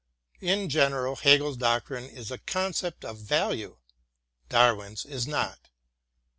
[0.39, 3.77] In general, Hegel's doctrine is a concept of value,
[4.49, 5.69] Darwin's is not.